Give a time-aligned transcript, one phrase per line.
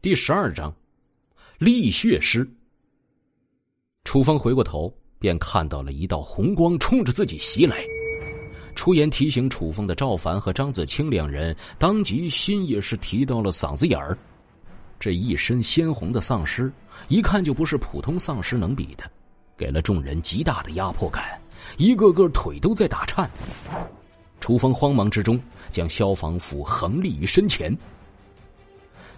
[0.00, 0.72] 第十二章，
[1.58, 2.48] 力血师。
[4.04, 7.84] 楚风回过头，便看到了一道红光冲着自己袭来。
[8.76, 14.16] 出言提醒楚风的赵凡和张子清两人，当即心也是提到了嗓子眼儿。
[15.00, 16.72] 这一身鲜红的丧尸，
[17.08, 19.02] 一看就不是普通丧尸能比的，
[19.56, 21.24] 给了众人极大的压迫感，
[21.76, 23.28] 一个个腿都在打颤。
[24.38, 25.42] 楚风慌忙之中，
[25.72, 27.76] 将消防斧横立于身前。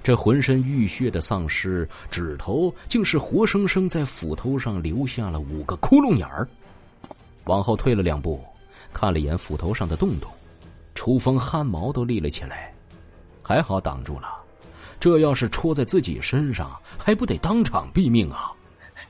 [0.02, 6.48] 这浑身浴血的丧尸指头，竟是活生生在斧头上留下了五个窟窿眼儿。
[7.44, 8.42] 往后退了两步，
[8.92, 10.30] 看了一眼斧头上的洞洞，
[10.94, 12.72] 楚风汗毛都立了起来。
[13.42, 14.28] 还好挡住了，
[14.98, 18.52] 这要是戳在自己身上，还不得当场毙命啊！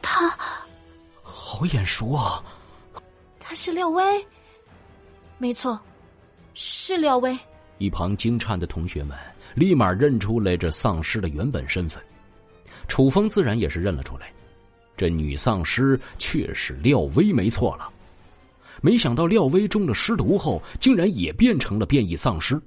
[0.00, 0.34] 他
[1.22, 2.42] 好眼熟啊！
[3.38, 4.02] 他是廖威，
[5.38, 5.78] 没错，
[6.54, 7.38] 是廖威。
[7.78, 9.16] 一旁惊颤的同学们。
[9.60, 12.02] 立马认出来这丧尸的原本身份，
[12.88, 14.32] 楚风自然也是认了出来，
[14.96, 17.86] 这女丧尸确实廖威没错了。
[18.80, 22.58] 没想到廖威中了尸毒后，竟然也变成了变异丧尸。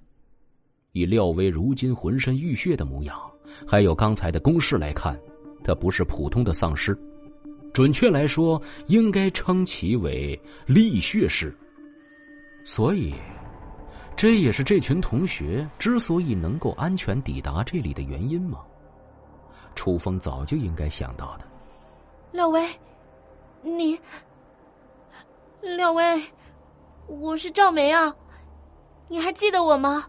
[0.92, 3.20] 以廖威如今浑身浴血的模样，
[3.66, 5.20] 还有刚才的攻势来看，
[5.64, 6.96] 他不是普通的丧尸，
[7.74, 11.52] 准确来说，应该称其为力血师。
[12.64, 13.16] 所以。
[14.24, 18.60] 这也是这群同学之所以能够安全抵达这里的原因吗？
[19.76, 21.46] 楚风早就应该想到的。
[22.32, 22.66] 廖威，
[23.62, 24.00] 你，
[25.60, 26.24] 廖威，
[27.06, 28.16] 我是赵梅啊，
[29.10, 30.06] 你还记得我吗？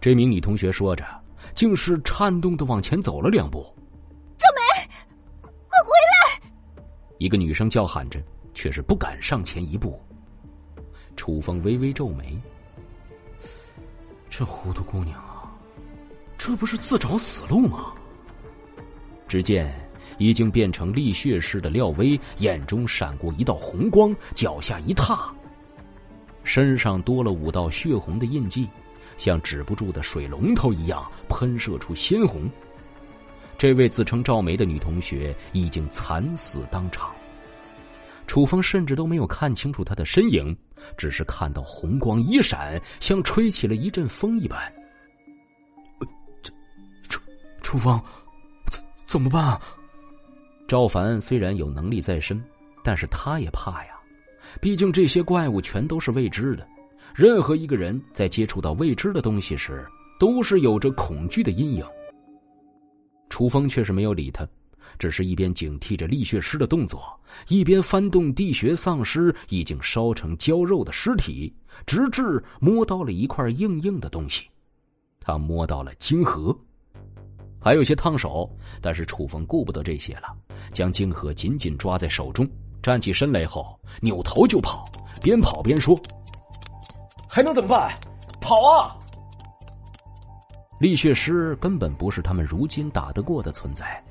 [0.00, 1.06] 这名女同学说着，
[1.54, 3.62] 竟是颤动的往前走了两步。
[4.36, 4.90] 赵梅，
[5.42, 6.82] 快回来！
[7.18, 8.20] 一个女生叫喊着，
[8.52, 10.02] 却是不敢上前一步。
[11.14, 12.36] 楚风微微皱眉。
[14.34, 15.44] 这糊涂姑娘啊，
[16.38, 17.92] 这不是自找死路吗？
[19.28, 19.78] 只见
[20.16, 25.30] 已经变成力血式的廖威眼中闪过一道红光，脚下一踏，
[26.44, 28.66] 身上多了五道血红的印记，
[29.18, 32.50] 像止不住的水龙头一样喷射出鲜红。
[33.58, 37.10] 这位自称赵梅的女同学已经惨死当场。
[38.26, 40.56] 楚风甚至都没有看清楚她的身影，
[40.96, 44.72] 只是看到红光一闪，像吹起了一阵风一般。
[46.42, 46.52] 这
[47.08, 47.20] 楚
[47.60, 48.00] 楚风，
[48.70, 49.60] 怎怎么办啊？
[50.66, 52.42] 赵凡虽然有能力在身，
[52.82, 53.92] 但是他也怕呀。
[54.60, 56.66] 毕竟这些怪物全都是未知的，
[57.14, 59.86] 任何一个人在接触到未知的东西时，
[60.18, 61.84] 都是有着恐惧的阴影。
[63.28, 64.46] 楚风却是没有理他。
[64.98, 67.02] 只是一边警惕着力血师的动作，
[67.48, 71.54] 一边翻动地穴丧尸已经烧成焦肉的尸体，
[71.86, 74.48] 直至摸到了一块硬硬的东西。
[75.20, 76.56] 他摸到了晶核，
[77.60, 78.50] 还有些烫手，
[78.80, 80.36] 但是楚风顾不得这些了，
[80.72, 82.48] 将晶核紧紧抓在手中，
[82.82, 84.90] 站起身来后扭头就跑，
[85.22, 85.96] 边跑边说
[87.30, 87.96] ：“还能怎么办？
[88.40, 88.96] 跑啊！”
[90.80, 94.02] 力血师根本不是他们如今打得过的存在。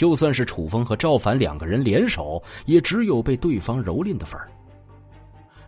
[0.00, 4.48] 就算是楚风和赵凡两个人联手，也只有被对方蹂躏的份儿。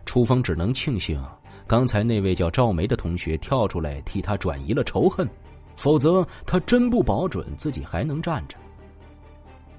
[0.05, 1.23] 楚风只能庆幸，
[1.67, 5.29] 刚才那位叫赵梅的同学跳出来替他转移了仇恨，
[5.75, 8.57] 否则他真不保准自己还能站着。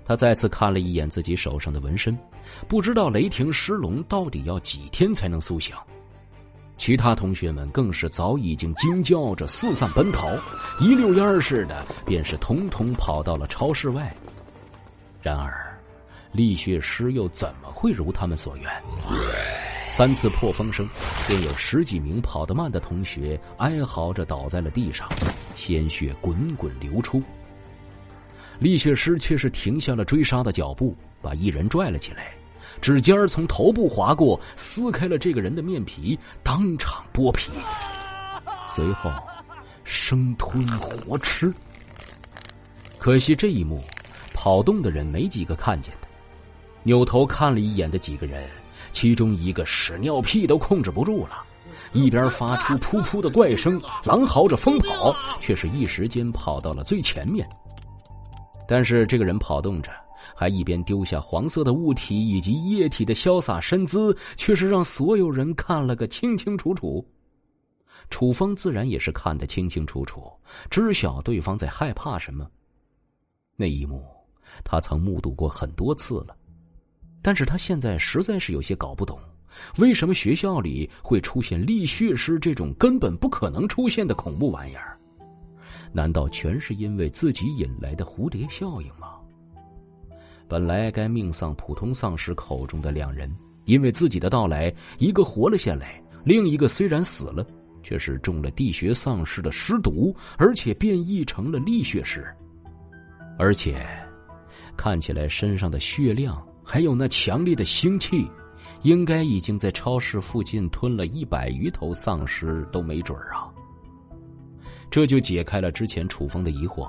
[0.05, 2.17] 他再次看了一眼自己手上的纹身，
[2.69, 5.75] 不知道雷霆狮龙到底要几天才能苏醒。
[6.77, 10.31] 其他同学们更是早已经惊叫着四散奔逃，
[10.81, 14.15] 一溜烟儿似的，便是统统跑到了超市外。
[15.25, 15.75] 然而，
[16.33, 18.71] 力血师又怎么会如他们所愿？
[19.89, 20.87] 三次破风声，
[21.27, 25.09] 便有十几名跑得慢的同学哀嚎着倒在了地上，
[25.57, 27.23] 鲜血滚滚流出。
[28.59, 32.35] 力血师却是停下了追杀的脚步，把一人拽了起来，
[32.83, 37.51] 指尖从头部划过，撕开了这个人的面皮，当场剥皮，
[38.69, 39.11] 随后
[39.85, 41.51] 生吞活吃。
[42.99, 43.83] 可惜这一幕。
[44.45, 46.09] 跑动的人没几个看见的，
[46.83, 48.47] 扭头看了一眼的几个人，
[48.93, 51.43] 其中一个屎尿屁都控制不住了，
[51.95, 57.49] 一边发出噗噗的怪声，狼嚎着疯跑，却是一时间跑到了最前面。
[58.69, 59.91] 但是这个人跑动着，
[60.37, 67.03] 还一边丢下黄色的物体以及液体的潇洒身姿，却是让所有人看了个清清楚楚。
[68.11, 70.31] 楚风自然也是看得清清楚楚，
[70.69, 72.47] 知晓对方在害怕什么。
[73.57, 74.05] 那一幕。
[74.63, 76.37] 他曾目睹过很多次了，
[77.23, 79.19] 但是他现在实在是有些搞不懂，
[79.79, 84.99] 为什么学校里会出现力血师这种根本不可能出现的恐怖玩意儿？
[85.93, 89.15] 难道全是因为自己引来的蝴蝶效应吗？
[90.49, 93.33] 本来该命丧普通丧尸口中的两人，
[93.65, 97.47] 因为自己的到来，一个活了下来，另一个虽然死了，
[97.83, 102.27] 却是中了地穴丧尸的尸毒，而且变异成了力血尸。
[103.39, 103.87] 而且，
[104.77, 108.29] 看起来身上的血量还有那强烈的腥气，
[108.83, 113.49] 应该已经在超市附近吞了一百余头丧尸都没准啊！
[114.91, 116.89] 这就解开了之前楚风的疑惑：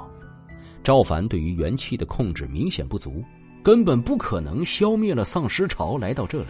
[0.84, 3.24] 赵凡对于元气的控制明显不足。
[3.64, 6.50] 根本不可能消灭了丧尸潮来到这里。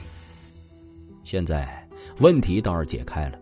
[1.23, 1.87] 现在
[2.19, 3.39] 问题倒是解开了，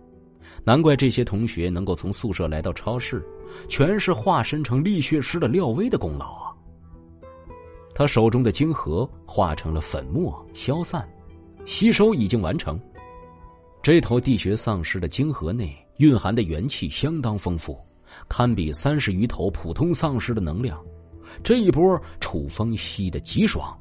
[0.64, 3.26] 难怪这些同学能够从宿舍来到超市，
[3.68, 6.53] 全是化身成力血师的廖威的功劳啊！
[7.96, 11.08] 他手中的晶核化成了粉末消散，
[11.66, 12.80] 吸收已经完成。
[13.82, 17.78] 这头地穴丧尸的晶核内蕴含的元气相当丰富，
[18.28, 20.82] 堪比三十余头普通丧尸的能量。
[21.44, 23.78] 这一波楚风吸得极爽，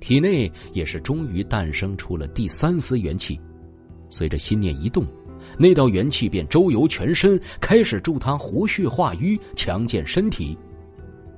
[0.00, 3.38] 体内也是终于诞生出了第三丝元气。
[4.08, 5.04] 随着心念一动，
[5.58, 10.56] 那道元气便周游全身，开始助他活血化瘀、强健身体。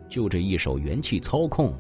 [0.09, 1.77] 就这一手元气操控，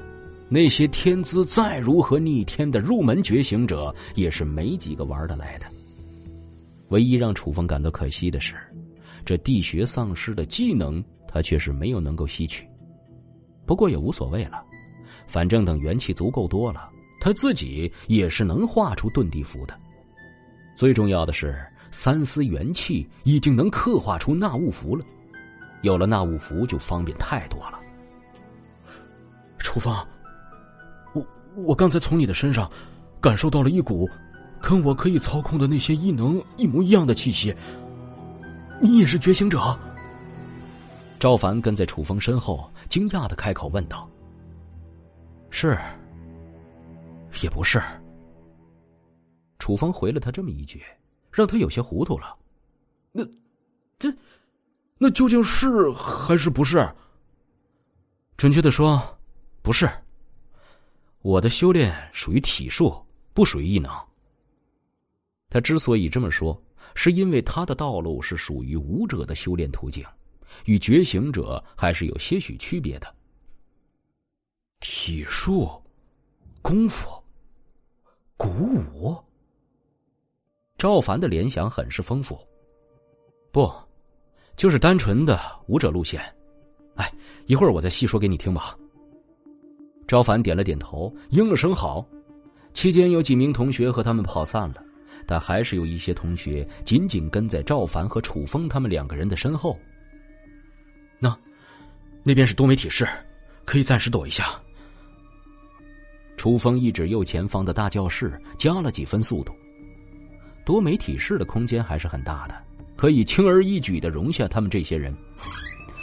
[0.48, 5.66] 那些天资再如何逆天的入门觉醒者，也是没几个玩得来的。
[6.88, 8.54] 唯一让楚风感到可惜的是，
[9.24, 12.66] 这地穴丧尸的技能，他却是没有能够吸取。
[13.66, 14.62] 不过也无所谓了，
[15.26, 16.88] 反正等元气足够多了，
[17.20, 19.78] 他自己也是能画出遁地符的。
[20.74, 25.04] 最重要的是，三丝元气已经能刻画出纳物符了。
[25.82, 27.78] 有了纳物符，就方便太多了。
[29.68, 29.94] 楚风，
[31.12, 31.26] 我
[31.56, 32.70] 我刚才从你的身上
[33.20, 34.08] 感受到了一股
[34.62, 37.54] 跟我可以操控的那些异能一模一样的气息。
[38.80, 39.78] 你也是觉醒者？
[41.18, 44.08] 赵凡跟在楚风身后，惊讶的开口问道
[45.50, 45.78] ：“是，
[47.42, 47.78] 也不是？”
[49.60, 50.82] 楚风回了他这么一句，
[51.30, 52.34] 让他有些糊涂了。
[53.12, 53.22] 那，
[53.98, 54.10] 这，
[54.96, 56.88] 那究竟是还是不是？
[58.38, 59.17] 准确的说，
[59.62, 59.90] 不是。
[61.20, 63.92] 我的修炼属于体术，不属于异能。
[65.50, 66.60] 他之所以这么说，
[66.94, 70.04] 是因为他的道路是属于武者的修炼途径。
[70.64, 73.14] 与觉醒者还是有些许区别的。
[74.80, 75.70] 体术、
[76.62, 77.10] 功夫、
[78.36, 78.48] 鼓
[78.92, 79.16] 舞，
[80.76, 82.38] 赵凡的联想很是丰富。
[83.52, 83.70] 不，
[84.56, 86.20] 就是单纯的武者路线。
[86.96, 87.12] 哎，
[87.46, 88.76] 一会儿我再细说给你听吧。
[90.08, 92.04] 赵凡点了点头，应了声好。
[92.72, 94.82] 期间有几名同学和他们跑散了，
[95.26, 99.78] 但还是有一些同学紧紧跟在赵凡和楚风他们两个人的身后。
[101.18, 101.36] 那，
[102.22, 103.06] 那边是多媒体室，
[103.66, 104.58] 可以暂时躲一下。
[106.38, 109.52] 楚风一指右前方的大教室，加了几分速度。
[110.64, 112.54] 多媒体室的空间还是很大的，
[112.96, 115.14] 可以轻而易举的容下他们这些人。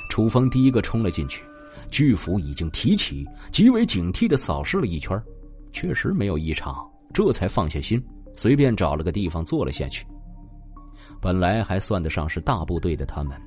[0.09, 1.43] 楚风第一个冲了进去，
[1.89, 5.21] 巨斧已经提起，极为警惕的扫视了一圈，
[5.71, 6.75] 确实没有异常，
[7.13, 8.03] 这才放下心，
[8.35, 10.05] 随便找了个地方坐了下去。
[11.21, 13.39] 本来还算得上是大部队的他们。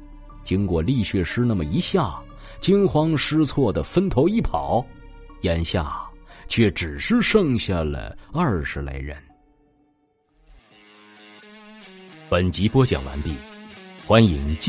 [0.45, 2.19] 经过力血师那么一下，
[2.61, 4.85] 惊慌失措的分头一跑，
[5.43, 6.01] 眼下
[6.49, 9.17] 却只是剩下了二十来人。
[12.31, 13.35] 本集播讲完毕，
[14.07, 14.69] 欢迎继。